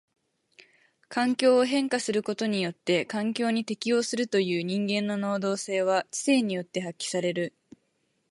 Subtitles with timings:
[1.09, 7.53] 環境を変化することによって環境に適応するという人間の能動性は知性によって発揮される。